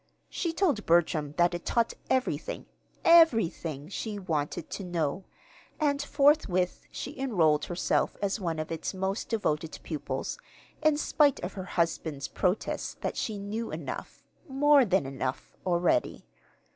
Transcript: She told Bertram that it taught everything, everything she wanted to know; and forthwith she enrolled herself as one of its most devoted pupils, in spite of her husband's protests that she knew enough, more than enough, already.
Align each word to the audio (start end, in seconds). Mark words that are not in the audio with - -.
She 0.29 0.51
told 0.51 0.87
Bertram 0.87 1.35
that 1.37 1.53
it 1.53 1.63
taught 1.63 1.93
everything, 2.09 2.65
everything 3.05 3.87
she 3.87 4.17
wanted 4.17 4.67
to 4.71 4.83
know; 4.83 5.25
and 5.79 6.01
forthwith 6.01 6.87
she 6.89 7.19
enrolled 7.19 7.65
herself 7.65 8.17
as 8.19 8.39
one 8.39 8.57
of 8.57 8.71
its 8.71 8.95
most 8.95 9.29
devoted 9.29 9.77
pupils, 9.83 10.39
in 10.81 10.97
spite 10.97 11.39
of 11.41 11.53
her 11.53 11.65
husband's 11.65 12.27
protests 12.27 12.95
that 13.01 13.15
she 13.15 13.37
knew 13.37 13.69
enough, 13.69 14.23
more 14.47 14.85
than 14.85 15.05
enough, 15.05 15.55
already. 15.67 16.25